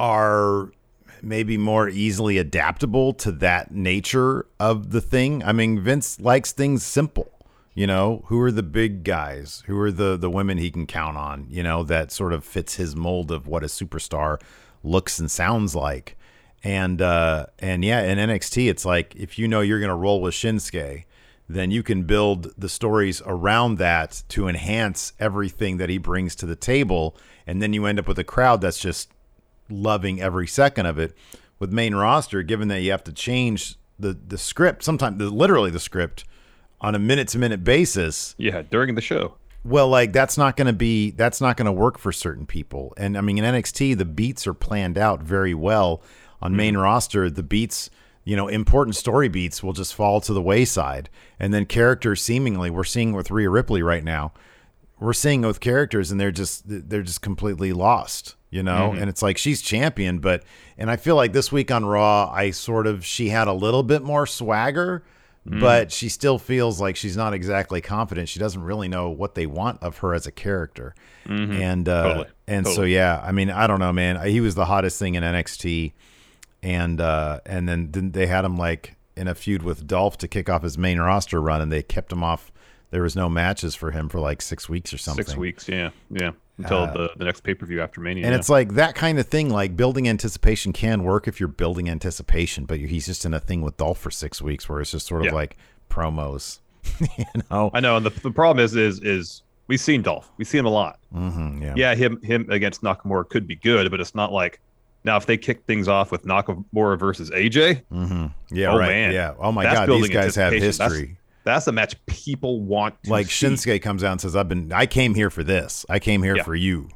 are 0.00 0.70
maybe 1.22 1.56
more 1.56 1.88
easily 1.88 2.38
adaptable 2.38 3.12
to 3.14 3.30
that 3.30 3.72
nature 3.72 4.46
of 4.58 4.90
the 4.90 5.00
thing. 5.00 5.42
I 5.44 5.52
mean, 5.52 5.80
Vince 5.80 6.18
likes 6.18 6.52
things 6.52 6.84
simple. 6.84 7.28
You 7.74 7.86
know, 7.86 8.24
who 8.26 8.38
are 8.40 8.52
the 8.52 8.62
big 8.62 9.02
guys? 9.02 9.62
Who 9.66 9.78
are 9.80 9.90
the 9.90 10.16
the 10.16 10.30
women 10.30 10.58
he 10.58 10.70
can 10.70 10.86
count 10.86 11.16
on? 11.16 11.46
You 11.48 11.62
know, 11.62 11.82
that 11.84 12.12
sort 12.12 12.32
of 12.32 12.44
fits 12.44 12.76
his 12.76 12.94
mold 12.94 13.30
of 13.30 13.46
what 13.46 13.62
a 13.62 13.66
superstar 13.66 14.40
looks 14.82 15.18
and 15.18 15.30
sounds 15.30 15.74
like. 15.74 16.16
And 16.62 17.00
uh 17.00 17.46
and 17.58 17.84
yeah, 17.84 18.02
in 18.02 18.18
NXT 18.18 18.68
it's 18.68 18.84
like 18.84 19.16
if 19.16 19.38
you 19.38 19.48
know 19.48 19.62
you're 19.62 19.80
going 19.80 19.88
to 19.88 19.94
roll 19.94 20.20
with 20.20 20.34
Shinsuke, 20.34 21.04
then 21.54 21.70
you 21.70 21.82
can 21.82 22.04
build 22.04 22.52
the 22.56 22.68
stories 22.68 23.22
around 23.26 23.78
that 23.78 24.22
to 24.28 24.48
enhance 24.48 25.12
everything 25.18 25.76
that 25.78 25.88
he 25.88 25.98
brings 25.98 26.34
to 26.36 26.46
the 26.46 26.56
table. 26.56 27.16
And 27.46 27.62
then 27.62 27.72
you 27.72 27.86
end 27.86 27.98
up 27.98 28.08
with 28.08 28.18
a 28.18 28.24
crowd 28.24 28.60
that's 28.60 28.78
just 28.78 29.10
loving 29.68 30.20
every 30.20 30.46
second 30.46 30.86
of 30.86 30.98
it. 30.98 31.16
With 31.58 31.72
main 31.72 31.94
roster, 31.94 32.42
given 32.42 32.68
that 32.68 32.80
you 32.80 32.90
have 32.90 33.04
to 33.04 33.12
change 33.12 33.76
the, 33.98 34.14
the 34.14 34.38
script, 34.38 34.82
sometimes 34.82 35.18
the, 35.18 35.30
literally 35.30 35.70
the 35.70 35.78
script 35.78 36.24
on 36.80 36.94
a 36.94 36.98
minute 36.98 37.28
to 37.28 37.38
minute 37.38 37.62
basis. 37.62 38.34
Yeah, 38.36 38.62
during 38.62 38.94
the 38.96 39.00
show. 39.00 39.36
Well, 39.64 39.88
like 39.88 40.12
that's 40.12 40.36
not 40.36 40.56
going 40.56 40.66
to 40.66 40.72
be 40.72 41.12
that's 41.12 41.40
not 41.40 41.56
going 41.56 41.66
to 41.66 41.72
work 41.72 41.98
for 41.98 42.10
certain 42.10 42.46
people. 42.46 42.92
And 42.96 43.16
I 43.16 43.20
mean, 43.20 43.38
in 43.38 43.44
NXT, 43.44 43.96
the 43.96 44.04
beats 44.04 44.46
are 44.46 44.54
planned 44.54 44.98
out 44.98 45.22
very 45.22 45.54
well. 45.54 46.02
On 46.40 46.50
mm-hmm. 46.50 46.56
main 46.56 46.76
roster, 46.76 47.30
the 47.30 47.44
beats, 47.44 47.88
you 48.24 48.36
know, 48.36 48.48
important 48.48 48.96
story 48.96 49.28
beats 49.28 49.62
will 49.62 49.72
just 49.72 49.94
fall 49.94 50.20
to 50.20 50.32
the 50.32 50.42
wayside. 50.42 51.10
And 51.38 51.52
then 51.52 51.66
characters, 51.66 52.22
seemingly, 52.22 52.70
we're 52.70 52.84
seeing 52.84 53.12
with 53.12 53.30
Rhea 53.30 53.50
Ripley 53.50 53.82
right 53.82 54.04
now. 54.04 54.32
We're 55.00 55.12
seeing 55.12 55.42
with 55.42 55.60
characters, 55.60 56.10
and 56.12 56.20
they're 56.20 56.30
just 56.30 56.62
they're 56.66 57.02
just 57.02 57.22
completely 57.22 57.72
lost. 57.72 58.36
You 58.50 58.62
know, 58.62 58.90
mm-hmm. 58.90 59.00
and 59.00 59.08
it's 59.08 59.22
like 59.22 59.38
she's 59.38 59.62
champion, 59.62 60.18
but 60.18 60.44
and 60.76 60.90
I 60.90 60.96
feel 60.96 61.16
like 61.16 61.32
this 61.32 61.50
week 61.50 61.70
on 61.70 61.84
Raw, 61.84 62.30
I 62.30 62.50
sort 62.50 62.86
of 62.86 63.04
she 63.04 63.30
had 63.30 63.48
a 63.48 63.52
little 63.52 63.82
bit 63.82 64.02
more 64.02 64.26
swagger 64.26 65.02
mm. 65.48 65.60
but 65.60 65.92
she 65.92 66.08
still 66.08 66.38
feels 66.38 66.80
like 66.80 66.96
she's 66.96 67.16
not 67.16 67.34
exactly 67.34 67.80
confident. 67.80 68.28
She 68.28 68.38
doesn't 68.38 68.62
really 68.62 68.88
know 68.88 69.10
what 69.10 69.34
they 69.34 69.46
want 69.46 69.82
of 69.82 69.98
her 69.98 70.14
as 70.14 70.26
a 70.26 70.32
character. 70.32 70.94
Mm-hmm. 71.26 71.52
And 71.52 71.88
uh, 71.88 72.02
Totally. 72.02 72.28
and 72.46 72.66
so 72.66 72.82
yeah, 72.82 73.20
I 73.24 73.32
mean, 73.32 73.50
I 73.50 73.66
don't 73.66 73.80
know, 73.80 73.92
man. 73.92 74.24
He 74.28 74.40
was 74.40 74.54
the 74.54 74.66
hottest 74.66 74.98
thing 74.98 75.14
in 75.14 75.22
NXT, 75.22 75.92
and 76.62 77.00
uh, 77.00 77.40
and 77.46 77.68
then 77.68 78.12
they 78.12 78.26
had 78.26 78.44
him 78.44 78.56
like 78.56 78.96
in 79.16 79.28
a 79.28 79.34
feud 79.34 79.62
with 79.62 79.86
Dolph 79.86 80.16
to 80.18 80.28
kick 80.28 80.48
off 80.48 80.62
his 80.62 80.78
main 80.78 80.98
roster 80.98 81.40
run, 81.40 81.60
and 81.60 81.72
they 81.72 81.82
kept 81.82 82.12
him 82.12 82.22
off. 82.22 82.52
There 82.90 83.02
was 83.02 83.16
no 83.16 83.28
matches 83.28 83.74
for 83.74 83.90
him 83.90 84.08
for 84.08 84.20
like 84.20 84.42
six 84.42 84.68
weeks 84.68 84.92
or 84.92 84.98
something. 84.98 85.24
Six 85.24 85.36
weeks, 85.36 85.66
yeah, 85.68 85.90
yeah, 86.10 86.32
until 86.58 86.86
the, 86.88 87.10
the 87.16 87.24
next 87.24 87.40
pay 87.40 87.54
per 87.54 87.64
view 87.64 87.80
after 87.80 88.00
Mania. 88.02 88.24
And 88.24 88.32
yeah. 88.32 88.38
it's 88.38 88.50
like 88.50 88.74
that 88.74 88.94
kind 88.94 89.18
of 89.18 89.26
thing, 89.28 89.48
like 89.48 89.76
building 89.76 90.08
anticipation 90.08 90.72
can 90.74 91.02
work 91.02 91.26
if 91.26 91.40
you're 91.40 91.48
building 91.48 91.88
anticipation, 91.88 92.66
but 92.66 92.78
he's 92.78 93.06
just 93.06 93.24
in 93.24 93.32
a 93.32 93.40
thing 93.40 93.62
with 93.62 93.78
Dolph 93.78 93.98
for 93.98 94.10
six 94.10 94.42
weeks 94.42 94.68
where 94.68 94.80
it's 94.80 94.90
just 94.90 95.06
sort 95.06 95.22
of 95.22 95.26
Yeah. 95.26 95.32
like 95.34 95.56
promos, 95.88 96.60
you 97.18 97.24
know? 97.50 97.70
I 97.72 97.80
know, 97.80 97.96
and 97.96 98.04
the, 98.04 98.10
the 98.10 98.30
problem 98.30 98.62
is, 98.62 98.76
is, 98.76 99.00
is 99.00 99.42
we've 99.68 99.80
seen 99.80 100.02
Dolph, 100.02 100.30
we 100.36 100.44
see 100.44 100.58
him 100.58 100.66
a 100.66 100.70
lot. 100.70 100.98
hmm 101.12 101.62
yeah. 101.62 101.74
Yeah, 101.76 101.94
him, 101.94 102.20
him 102.22 102.46
against 102.50 102.82
Nakamura 102.82 103.26
could 103.28 103.46
be 103.46 103.56
good, 103.56 103.90
but 103.90 104.00
it's 104.00 104.14
not 104.14 104.32
like 104.32 104.60
now 105.04 105.16
if 105.16 105.26
they 105.26 105.36
kick 105.36 105.64
things 105.66 105.88
off 105.88 106.10
with 106.12 106.24
Nakamura 106.24 106.98
versus 106.98 107.30
AJ, 107.30 107.82
hmm 107.90 108.26
Yeah, 108.50 108.72
Oh, 108.72 108.78
right. 108.78 108.88
man. 108.88 109.12
Yeah. 109.12 109.34
Oh 109.38 109.52
my 109.52 109.64
God, 109.64 109.88
these 109.88 110.08
guys 110.08 110.34
have 110.36 110.52
anticipation. 110.52 110.78
That's- 110.78 110.92
history. 110.92 111.18
that's 111.44 111.66
a 111.66 111.72
match 111.72 112.06
people 112.06 112.60
want. 112.60 113.02
To 113.04 113.10
Like 113.10 113.26
see. 113.30 113.46
Shinsuke 113.46 113.82
comes 113.82 114.04
out 114.04 114.12
and 114.12 114.20
says, 114.20 114.36
"I've 114.36 114.48
been, 114.48 114.72
I 114.72 114.86
came 114.86 115.14
here 115.14 115.30
for 115.30 115.42
this. 115.42 115.84
I 115.88 115.98
came 115.98 116.22
here 116.22 116.36
Yeah. 116.36 116.42
for 116.44 116.54
you." 116.54 116.88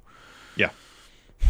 Yeah, 0.57 0.71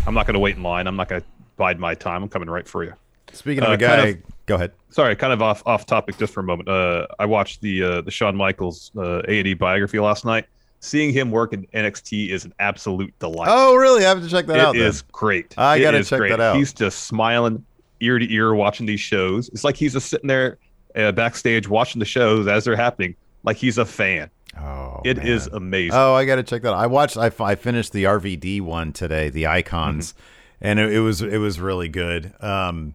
I'm 0.07 0.15
not 0.15 0.27
going 0.27 0.35
to 0.35 0.41
wait 0.41 0.57
in 0.57 0.63
line. 0.63 0.87
I'm 0.87 0.97
not 0.97 1.09
going 1.09 1.21
to 1.21 1.27
bide 1.57 1.79
my 1.79 1.95
time. 1.95 2.23
I'm 2.23 2.29
coming 2.29 2.49
right 2.51 2.67
for 2.67 2.85
you. 2.85 2.95
Speaking 3.33 3.63
of 3.65 3.71
Uh, 3.71 3.73
a 3.73 3.77
guy, 3.77 3.97
kind 4.13 4.23
go 4.47 4.55
ahead. 4.55 4.73
Sorry, 4.91 5.15
kind 5.17 5.33
of 5.33 5.43
off 5.43 5.63
off 5.67 5.85
topic 5.85 6.17
just 6.17 6.33
for 6.33 6.41
a 6.41 6.43
moment. 6.45 6.69
Uh, 6.69 7.07
I 7.19 7.27
watched 7.27 7.61
the 7.61 7.83
uh, 7.83 8.01
the 8.01 8.11
Shawn 8.11 8.35
Michaels 8.37 8.91
uh, 8.97 9.21
A 9.29 9.39
and 9.39 9.47
E 9.47 9.55
biography 9.55 9.99
last 10.01 10.25
night. 10.25 10.47
Seeing 10.81 11.13
him 11.13 11.31
work 11.31 11.53
in 11.53 11.67
NXT 11.75 12.31
is 12.31 12.45
an 12.45 12.53
absolute 12.59 13.13
delight. 13.19 13.49
Oh, 13.51 13.75
really? 13.75 14.05
I 14.05 14.09
have 14.11 14.23
to 14.23 14.29
check 14.29 14.47
that 14.47 14.57
It 14.57 14.61
out. 14.63 14.77
is 14.77 15.03
then. 15.03 15.09
great. 15.13 15.55
I 15.59 15.77
It 15.77 15.81
gotta 15.83 16.05
check 16.05 16.19
great. 16.19 16.31
that 16.31 16.41
out. 16.41 16.57
He's 16.57 16.73
just 16.73 17.05
smiling 17.07 17.65
ear 18.01 18.19
to 18.19 18.33
ear 18.33 18.55
watching 18.55 18.87
these 18.87 19.01
shows. 19.01 19.49
It's 19.49 19.65
like 19.65 19.77
he's 19.77 19.95
just 19.95 20.09
sitting 20.11 20.29
there 20.29 20.59
uh, 20.95 21.13
backstage 21.13 21.69
watching 21.69 21.99
the 21.99 22.05
shows 22.05 22.47
as 22.47 22.65
they're 22.65 22.77
happening, 22.77 23.17
like 23.43 23.57
he's 23.57 23.79
a 23.79 23.85
fan. 23.87 24.31
Oh, 24.59 25.01
It 25.05 25.17
man. 25.19 25.27
is 25.27 25.47
amazing. 25.49 25.93
Oh, 25.95 26.15
I 26.15 26.25
got 26.25 26.37
to 26.37 26.43
check 26.43 26.63
that. 26.63 26.73
out. 26.73 26.79
I 26.79 26.87
watched. 26.87 27.17
I, 27.17 27.31
I 27.41 27.55
finished 27.57 27.93
the 27.93 28.05
RVD 28.05 28.61
one 28.63 28.93
today, 28.93 29.29
the 29.29 29.47
icons, 29.47 30.15
and 30.61 30.79
it, 30.79 30.93
it 30.95 31.01
was 31.01 31.21
it 31.23 31.39
was 31.39 31.59
really 31.61 31.89
good. 31.89 32.33
Um, 32.43 32.95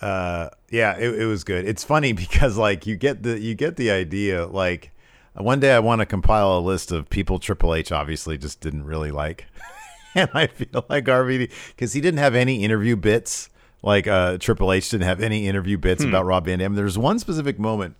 uh, 0.00 0.48
yeah, 0.70 0.96
it, 0.98 1.20
it 1.22 1.26
was 1.26 1.44
good. 1.44 1.66
It's 1.66 1.84
funny 1.84 2.12
because 2.14 2.56
like 2.56 2.86
you 2.86 2.96
get 2.96 3.22
the 3.22 3.38
you 3.38 3.54
get 3.54 3.76
the 3.76 3.90
idea. 3.90 4.46
Like 4.46 4.90
one 5.34 5.60
day 5.60 5.72
I 5.72 5.78
want 5.78 6.00
to 6.00 6.06
compile 6.06 6.58
a 6.58 6.60
list 6.60 6.92
of 6.92 7.08
people 7.10 7.38
Triple 7.38 7.74
H 7.74 7.92
obviously 7.92 8.38
just 8.38 8.60
didn't 8.60 8.84
really 8.84 9.10
like, 9.10 9.46
and 10.14 10.28
I 10.34 10.46
feel 10.46 10.84
like 10.88 11.04
RVD 11.04 11.50
because 11.68 11.92
he 11.92 12.00
didn't 12.00 12.18
have 12.18 12.34
any 12.34 12.64
interview 12.64 12.96
bits. 12.96 13.50
Like 13.82 14.08
uh, 14.08 14.38
Triple 14.38 14.72
H 14.72 14.90
didn't 14.90 15.06
have 15.06 15.20
any 15.20 15.46
interview 15.46 15.78
bits 15.78 16.02
about 16.02 16.24
Rob 16.24 16.46
Van 16.46 16.58
Dam. 16.58 16.74
There's 16.74 16.98
one 16.98 17.20
specific 17.20 17.60
moment 17.60 17.94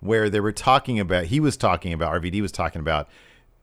where 0.00 0.30
they 0.30 0.40
were 0.40 0.52
talking 0.52 0.98
about 0.98 1.26
he 1.26 1.40
was 1.40 1.56
talking 1.56 1.92
about 1.92 2.22
RVD 2.22 2.40
was 2.40 2.52
talking 2.52 2.80
about 2.80 3.08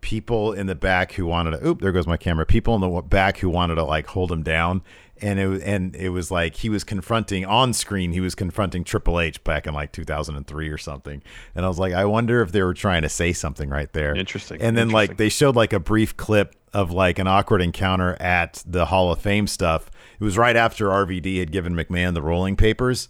people 0.01 0.53
in 0.53 0.67
the 0.67 0.75
back 0.75 1.13
who 1.13 1.25
wanted 1.25 1.51
to 1.51 1.65
oop 1.65 1.81
there 1.81 1.91
goes 1.91 2.05
my 2.05 2.17
camera 2.17 2.45
people 2.45 2.75
in 2.75 2.81
the 2.81 3.01
back 3.01 3.37
who 3.37 3.49
wanted 3.49 3.75
to 3.75 3.83
like 3.83 4.05
hold 4.07 4.31
him 4.31 4.43
down 4.43 4.83
and 5.21 5.39
it 5.39 5.47
was 5.47 5.61
and 5.61 5.95
it 5.95 6.09
was 6.09 6.29
like 6.29 6.55
he 6.57 6.69
was 6.69 6.83
confronting 6.83 7.45
on 7.45 7.73
screen 7.73 8.11
he 8.11 8.19
was 8.19 8.35
confronting 8.35 8.83
Triple 8.83 9.19
H 9.19 9.43
back 9.43 9.67
in 9.67 9.73
like 9.73 9.91
2003 9.91 10.69
or 10.69 10.77
something 10.77 11.21
and 11.55 11.65
I 11.65 11.67
was 11.67 11.79
like 11.79 11.93
I 11.93 12.05
wonder 12.05 12.41
if 12.41 12.51
they 12.51 12.61
were 12.61 12.73
trying 12.73 13.03
to 13.03 13.09
say 13.09 13.33
something 13.33 13.69
right 13.69 13.91
there 13.93 14.15
Interesting. 14.15 14.61
and 14.61 14.77
then 14.77 14.89
like 14.89 15.17
they 15.17 15.29
showed 15.29 15.55
like 15.55 15.73
a 15.73 15.79
brief 15.79 16.17
clip 16.17 16.55
of 16.73 16.91
like 16.91 17.19
an 17.19 17.27
awkward 17.27 17.61
encounter 17.61 18.15
at 18.21 18.63
the 18.67 18.85
Hall 18.85 19.11
of 19.11 19.21
Fame 19.21 19.47
stuff 19.47 19.89
it 20.19 20.23
was 20.23 20.37
right 20.37 20.55
after 20.55 20.87
RVD 20.87 21.39
had 21.39 21.51
given 21.51 21.75
McMahon 21.75 22.13
the 22.13 22.21
rolling 22.21 22.55
papers 22.55 23.07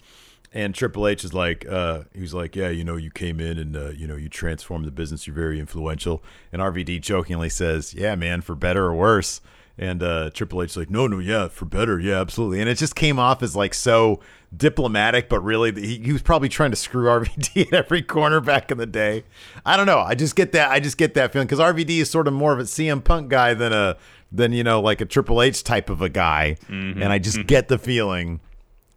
and 0.56 0.74
Triple 0.74 1.06
H 1.06 1.26
is 1.26 1.34
like, 1.34 1.68
uh, 1.68 2.04
he's 2.14 2.34
like, 2.34 2.56
yeah, 2.56 2.70
you 2.70 2.86
know, 2.86 2.96
you 2.96 3.12
came 3.12 3.42
in 3.42 3.60
and 3.60 3.76
uh, 3.76 3.90
you 3.90 4.08
know, 4.08 4.16
you 4.16 4.30
transformed 4.30 4.86
the 4.86 4.92
business. 4.92 5.28
You're 5.28 5.36
very 5.36 5.60
influential. 5.60 6.24
And 6.54 6.62
RVD 6.62 7.02
jokingly 7.02 7.50
says, 7.50 7.94
yeah, 7.94 8.16
man, 8.16 8.40
for 8.40 8.56
better 8.56 8.86
or 8.86 8.96
worse. 8.96 9.42
And 9.77 10.01
uh, 10.01 10.29
Triple 10.34 10.63
H 10.63 10.72
is 10.72 10.77
like, 10.77 10.89
no, 10.89 11.05
no, 11.05 11.20
yeah, 11.20 11.50
for 11.50 11.65
better, 11.65 12.00
yeah, 12.00 12.22
absolutely. 12.22 12.62
And 12.62 12.70
it 12.70 12.77
just 12.77 12.96
came 12.96 13.20
off 13.20 13.44
as 13.44 13.58
like 13.58 13.74
so 13.74 14.22
diplomatic, 14.55 15.27
but 15.27 15.41
really, 15.41 15.74
he, 15.74 15.98
he 16.00 16.13
was 16.13 16.22
probably 16.22 16.48
trying 16.48 16.72
to 16.72 16.77
screw 16.77 17.05
RVD 17.10 17.67
at 17.67 17.74
every 17.74 18.01
corner 18.01 18.39
back 18.39 18.72
in 18.72 18.77
the 18.77 18.86
day. 18.86 19.25
I 19.65 19.75
don't 19.75 19.86
know. 19.86 20.00
I 20.00 20.15
just 20.15 20.36
get 20.38 20.53
that. 20.53 20.72
I 20.72 20.79
just 20.79 20.98
get 20.98 21.13
that 21.15 21.34
feeling 21.34 21.48
because 21.48 21.60
RVD 21.60 21.89
is 22.00 22.10
sort 22.10 22.27
of 22.27 22.34
more 22.34 22.53
of 22.53 22.60
a 22.60 22.63
CM 22.63 23.03
Punk 23.03 23.29
guy 23.29 23.53
than 23.53 23.74
a 23.74 23.98
than 24.32 24.53
you 24.53 24.63
know 24.63 24.79
like 24.82 25.01
a 25.01 25.05
Triple 25.05 25.41
H 25.41 25.63
type 25.63 25.89
of 25.89 26.01
a 26.01 26.10
guy, 26.10 26.55
and 27.01 27.12
I 27.12 27.20
just 27.20 27.46
get 27.48 27.67
the 27.67 27.77
feeling 27.77 28.39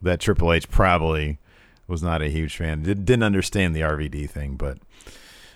that 0.01 0.21
Triple 0.21 0.53
H 0.53 0.69
probably 0.69 1.39
was 1.87 2.01
not 2.01 2.21
a 2.21 2.29
huge 2.29 2.55
fan. 2.55 2.83
Did, 2.83 3.03
didn't 3.03 3.23
understand 3.23 3.75
the 3.75 3.81
RVD 3.81 4.29
thing, 4.29 4.55
but 4.55 4.77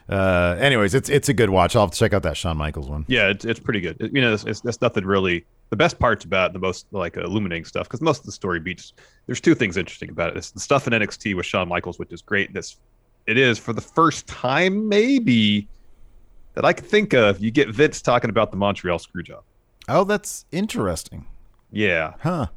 uh, 0.10 0.56
anyways, 0.60 0.94
it's 0.94 1.10
it's 1.10 1.30
a 1.30 1.34
good 1.34 1.50
watch. 1.50 1.76
I'll 1.76 1.84
have 1.84 1.92
to 1.92 1.98
check 1.98 2.14
out 2.14 2.24
that 2.24 2.36
Shawn 2.38 2.58
Michaels 2.58 2.90
one. 2.90 3.06
Yeah, 3.08 3.30
it's, 3.30 3.46
it's 3.46 3.60
pretty 3.60 3.80
good. 3.82 3.98
It- 4.02 4.14
you 4.14 4.22
know, 4.22 4.34
it's, 4.34 4.44
it's, 4.66 4.82
nothing 4.82 5.06
really. 5.06 5.46
The 5.70 5.78
best 5.78 5.98
parts 5.98 6.24
about 6.26 6.54
the 6.54 6.60
most 6.60 6.86
like 6.92 7.18
illuminating 7.18 7.66
stuff, 7.66 7.88
because 7.88 8.02
most 8.02 8.20
of 8.20 8.26
the 8.26 8.32
story 8.32 8.60
beats. 8.60 8.94
There's 9.26 9.42
two 9.42 9.56
things 9.56 9.76
interesting 9.78 10.10
about 10.10 10.30
it. 10.32 10.38
It's 10.38 10.52
the 10.52 10.60
stuff 10.60 10.86
in 10.88 10.94
NXT 10.94 11.36
with 11.36 11.46
Shawn 11.46 11.68
Michaels, 11.68 11.98
which 11.98 12.12
is 12.12 12.22
great. 12.22 12.54
This, 12.54 12.78
it 13.26 13.38
is 13.38 13.58
for 13.58 13.74
the 13.74 13.82
first 13.82 14.28
time 14.28 14.88
maybe 14.88 15.68
that 16.54 16.64
I 16.66 16.74
could 16.74 16.86
think 16.86 17.14
of. 17.14 17.40
You 17.42 17.50
get 17.50 17.70
Vince 17.70 18.02
talking 18.04 18.30
about 18.30 18.52
the 18.52 18.58
Montreal 18.58 19.00
Screwjob. 19.00 19.42
Oh, 19.90 20.04
that's 20.04 20.46
interesting, 20.52 21.26
Yeah, 21.72 22.14
huh? 22.22 22.48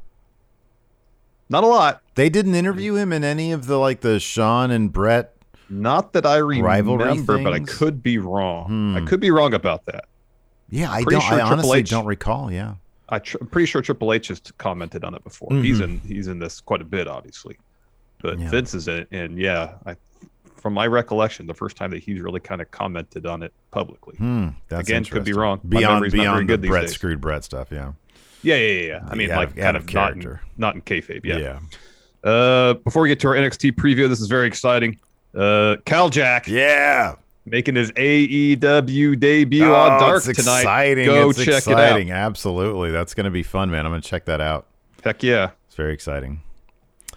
not 1.49 1.63
a 1.63 1.67
lot. 1.67 2.01
They 2.15 2.29
didn't 2.29 2.55
interview 2.55 2.95
him 2.95 3.11
in 3.13 3.23
any 3.23 3.51
of 3.51 3.65
the 3.67 3.77
like 3.77 4.01
the 4.01 4.19
Shawn 4.19 4.69
and 4.69 4.91
Bret. 4.93 5.33
Not 5.69 6.13
that 6.13 6.25
I 6.25 6.37
remember, 6.37 7.41
but 7.43 7.53
I 7.53 7.59
could 7.59 8.01
be 8.01 8.17
wrong. 8.17 8.95
I 8.95 8.99
Hmm. 8.99 9.05
could 9.05 9.19
be 9.19 9.31
wrong 9.31 9.53
about 9.53 9.85
that. 9.85 10.05
Yeah, 10.69 10.91
I 10.91 11.03
don't. 11.03 11.21
sure 11.21 11.39
I 11.39 11.41
honestly 11.41 11.79
H- 11.79 11.89
don't 11.89 12.05
recall. 12.05 12.51
Yeah. 12.51 12.75
I 13.09 13.19
tr- 13.19 13.37
I'm 13.39 13.47
pretty 13.47 13.65
sure 13.67 13.81
Triple 13.81 14.11
H 14.13 14.27
has 14.29 14.41
commented 14.57 15.03
on 15.05 15.13
it 15.15 15.23
before. 15.23 15.49
He's 15.51 15.79
in 15.79 15.99
he's 16.01 16.27
in 16.27 16.39
this 16.39 16.59
quite 16.59 16.81
a 16.81 16.85
bit, 16.85 17.07
obviously, 17.07 17.57
but 18.21 18.33
Mm-hmm. 18.33 18.43
Yeah. 18.43 18.49
Vince 18.49 18.73
is 18.73 18.87
in 18.89 18.97
it, 18.97 19.07
and 19.11 19.37
yeah, 19.37 19.75
I, 19.85 19.95
from 20.57 20.73
my 20.73 20.87
recollection, 20.87 21.47
the 21.47 21.53
first 21.53 21.77
time 21.77 21.91
that 21.91 21.99
he's 22.03 22.19
really 22.19 22.39
kind 22.41 22.61
of 22.61 22.69
commented 22.71 23.25
on 23.25 23.43
it 23.43 23.53
publicly. 23.71 24.15
Hmm. 24.17 24.49
Again, 24.71 25.05
could 25.05 25.23
be 25.23 25.31
wrong. 25.33 25.61
Beyond 25.67 25.95
memory's 25.95 26.13
not 26.15 26.33
very 26.33 26.45
beyond 26.45 26.63
the 26.63 26.67
Bret 26.67 26.89
screwed 26.89 27.21
Bret 27.21 27.43
stuff. 27.45 27.69
Yeah. 27.71 27.93
Yeah, 28.43 28.55
yeah, 28.55 28.67
yeah. 28.81 28.87
yeah. 28.87 28.99
I 29.09 29.15
mean, 29.15 29.29
Yeah, 29.29 29.37
like 29.37 29.49
out 29.49 29.55
kind 29.57 29.77
of 29.77 29.83
of 29.83 29.93
not 29.93 30.13
in, 30.13 30.21
character. 30.21 30.41
not 30.57 30.75
in 30.75 30.81
kayfabe. 30.81 31.23
Yeah. 31.23 31.37
Yeah. 31.37 31.59
Uh, 32.29 32.73
before 32.73 33.03
we 33.03 33.07
get 33.09 33.19
to 33.21 33.27
our 33.29 33.35
NXT 33.35 33.71
preview, 33.73 34.09
this 34.09 34.19
is 34.19 34.27
very 34.27 34.47
exciting. 34.47 34.97
Uh, 35.35 35.75
Cal 35.85 36.09
Jack 36.09 36.47
Yeah. 36.47 37.15
making 37.45 37.75
his 37.75 37.91
AEW 37.91 39.15
debut 39.19 39.73
on 39.73 39.93
Oh, 39.93 39.99
Dark 39.99 40.25
it's 40.27 40.37
tonight. 40.39 40.59
exciting. 40.61 41.05
Go 41.05 41.29
it's 41.29 41.39
check 41.43 41.57
exciting. 41.59 42.09
It 42.09 42.11
out. 42.11 42.25
Absolutely. 42.27 42.91
That's 42.91 43.13
going 43.13 43.25
to 43.25 43.31
be 43.31 43.43
fun, 43.43 43.71
man. 43.71 43.85
I'm 43.85 43.91
going 43.91 44.01
to 44.01 44.07
check 44.07 44.25
that 44.25 44.41
out. 44.41 44.67
Heck 45.03 45.23
yeah, 45.23 45.51
It's 45.67 45.75
very 45.75 45.93
exciting. 45.93 46.41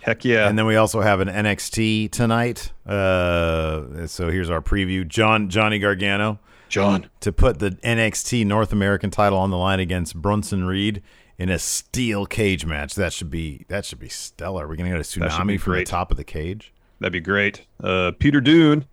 heck 0.03 0.25
yeah. 0.25 0.49
And 0.49 0.57
then 0.59 0.67
we 0.67 0.77
also 0.77 1.01
have 1.01 1.21
an 1.21 1.29
NXT 1.29 2.11
tonight. 2.13 2.73
Uh, 2.87 4.07
so 4.07 4.31
here's 4.31 4.51
our 4.51 4.61
preview. 4.61 5.07
John 5.07 5.49
Johnny 5.49 5.79
Gargano 5.79 6.39
John, 6.69 7.11
to 7.21 7.33
put 7.33 7.59
the 7.59 7.71
NXT 7.83 8.47
North 8.47 8.73
American 8.73 9.11
title 9.11 9.39
on 9.39 9.51
the 9.51 9.57
line 9.57 9.81
against 9.81 10.15
Bronson 10.15 10.65
Reed 10.67 11.03
in 11.39 11.49
a 11.49 11.59
steel 11.59 12.27
cage 12.27 12.65
match. 12.65 12.95
That 12.95 13.13
should 13.13 13.31
be 13.31 13.65
that 13.69 13.85
should 13.85 13.99
be 13.99 14.09
stellar. 14.09 14.69
We're 14.69 14.77
gonna 14.77 14.91
get 14.91 15.01
a 15.01 15.05
should 15.05 15.23
be 15.23 15.29
tsunami 15.29 15.59
from 15.59 15.75
the 15.75 15.85
top 15.85 16.11
of 16.13 16.17
the 16.17 16.25
cage. 16.25 16.73
That'd 17.01 17.13
be 17.13 17.21
great. 17.21 17.67
Uh, 17.83 18.13
Peter 18.19 18.41
Dunne 18.41 18.85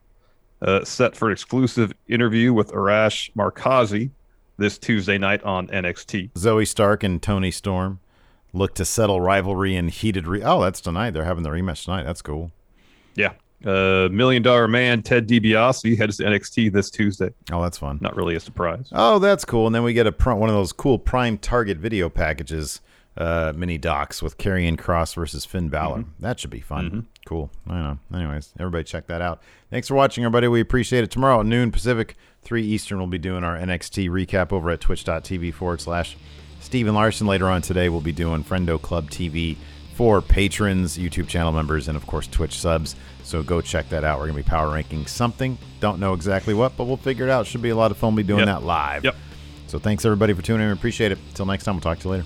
uh, 0.61 0.83
set 0.83 1.15
for 1.15 1.27
an 1.27 1.33
exclusive 1.33 1.93
interview 2.07 2.53
with 2.53 2.71
Arash 2.71 3.31
Markazi 3.35 4.11
this 4.57 4.77
Tuesday 4.77 5.17
night 5.17 5.43
on 5.43 5.67
NXT. 5.67 6.31
Zoey 6.33 6.67
Stark 6.67 7.03
and 7.03 7.21
Toni 7.21 7.51
Storm 7.51 7.99
look 8.53 8.73
to 8.75 8.85
settle 8.85 9.21
rivalry 9.21 9.75
and 9.75 9.89
heated. 9.89 10.27
Re- 10.27 10.41
oh, 10.43 10.61
that's 10.61 10.81
tonight. 10.81 11.11
They're 11.11 11.25
having 11.25 11.43
the 11.43 11.49
rematch 11.49 11.83
tonight. 11.85 12.03
That's 12.03 12.21
cool. 12.21 12.51
Yeah. 13.15 13.33
Uh, 13.65 14.07
Million 14.11 14.43
Dollar 14.43 14.67
Man 14.67 15.01
Ted 15.01 15.27
DiBiase 15.27 15.97
heads 15.97 16.17
to 16.17 16.23
NXT 16.23 16.71
this 16.71 16.89
Tuesday. 16.89 17.29
Oh, 17.51 17.61
that's 17.61 17.77
fun. 17.77 17.97
Not 18.01 18.15
really 18.15 18.35
a 18.35 18.39
surprise. 18.39 18.89
Oh, 18.91 19.19
that's 19.19 19.45
cool. 19.45 19.65
And 19.65 19.75
then 19.75 19.83
we 19.83 19.93
get 19.93 20.05
a 20.07 20.11
pr- 20.11 20.33
one 20.33 20.49
of 20.49 20.55
those 20.55 20.71
cool 20.71 20.99
Prime 20.99 21.37
Target 21.37 21.77
video 21.77 22.07
packages, 22.07 22.81
uh, 23.17 23.51
mini 23.55 23.77
docs 23.77 24.21
with 24.21 24.38
Karrion 24.38 24.77
Kross 24.77 25.15
versus 25.15 25.43
Finn 25.43 25.69
Balor. 25.69 26.00
Mm-hmm. 26.00 26.09
That 26.21 26.39
should 26.39 26.50
be 26.51 26.59
fun. 26.62 27.07
Cool. 27.25 27.50
I 27.67 27.74
know. 27.79 28.00
Anyways, 28.13 28.53
everybody 28.59 28.83
check 28.83 29.07
that 29.07 29.21
out. 29.21 29.41
Thanks 29.69 29.88
for 29.88 29.95
watching, 29.95 30.24
everybody. 30.24 30.47
We 30.47 30.62
appreciate 30.62 31.03
it. 31.03 31.12
Tomorrow 31.12 31.39
at 31.41 31.45
noon 31.45 31.71
Pacific, 31.71 32.15
3 32.43 32.63
Eastern, 32.63 33.00
we'll 33.00 33.07
be 33.07 33.17
doing 33.17 33.43
our 33.43 33.57
NXT 33.57 34.09
recap 34.09 34.53
over 34.53 34.69
at 34.69 34.79
twitch.tv 34.81 35.53
forward 35.53 35.81
slash 35.81 36.15
Stephen 36.62 36.93
Larson. 36.95 37.27
Later 37.27 37.47
on 37.50 37.62
today, 37.62 37.89
we'll 37.89 38.01
be 38.01 38.12
doing 38.13 38.43
Friendo 38.43 38.81
Club 38.81 39.09
TV 39.09 39.57
for 39.95 40.21
patrons, 40.21 40.97
YouTube 40.97 41.27
channel 41.27 41.51
members, 41.51 41.88
and 41.88 41.97
of 41.97 42.05
course 42.05 42.27
Twitch 42.27 42.59
subs. 42.59 42.95
So 43.24 43.41
go 43.41 43.62
check 43.62 43.89
that 43.89 44.03
out. 44.03 44.19
We're 44.19 44.27
going 44.27 44.38
to 44.38 44.43
be 44.43 44.50
power 44.50 44.71
ranking 44.71 45.05
something. 45.07 45.57
Don't 45.79 46.00
know 46.00 46.13
exactly 46.13 46.53
what, 46.53 46.77
but 46.77 46.86
we'll 46.86 46.97
figure 46.97 47.25
it 47.25 47.31
out. 47.31 47.47
Should 47.47 47.63
be 47.63 47.69
a 47.69 47.75
lot 47.75 47.89
of 47.91 47.97
fun. 47.97 48.13
We'll 48.15 48.24
be 48.24 48.27
doing 48.27 48.47
Yep. 48.47 48.47
that 48.47 48.63
live. 48.63 49.03
Yep. 49.03 49.15
So 49.65 49.79
thanks 49.79 50.05
everybody 50.05 50.33
for 50.33 50.41
tuning 50.43 50.62
in. 50.62 50.67
We 50.69 50.74
appreciate 50.77 51.12
it. 51.12 51.17
Until 51.29 51.47
next 51.47 51.63
time, 51.65 51.75
we'll 51.75 51.81
talk 51.81 52.00
to 52.00 52.05
you 52.05 52.12
later. 52.12 52.25